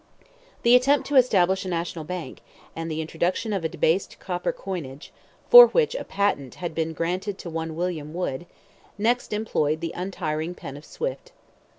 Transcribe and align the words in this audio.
The 0.63 0.73
attempt 0.75 1.05
to 1.09 1.15
establish 1.15 1.63
a 1.63 1.67
National 1.69 2.03
Bank, 2.03 2.39
and 2.75 2.89
the 2.89 3.01
introduction 3.01 3.53
of 3.53 3.63
a 3.63 3.69
debased 3.69 4.17
copper 4.17 4.51
coinage, 4.51 5.13
for 5.47 5.67
which 5.67 5.93
a 5.93 6.03
patent 6.03 6.55
had 6.55 6.73
been, 6.73 6.93
granted 6.93 7.37
to 7.37 7.51
one 7.51 7.75
William 7.75 8.11
Wood, 8.11 8.47
next 8.97 9.31
employed 9.31 9.79
the 9.79 9.93
untiring 9.95 10.55
pen 10.55 10.75
of 10.75 10.85
Swift. 10.85 11.33